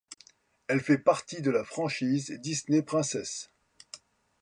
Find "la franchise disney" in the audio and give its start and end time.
1.51-2.81